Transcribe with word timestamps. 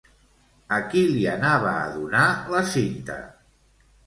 A 0.77 0.79
qui 0.93 1.03
li 1.09 1.25
anava 1.33 1.69
a 1.83 1.93
donar 1.99 2.25
la 2.55 2.63
Cinta? 2.73 3.21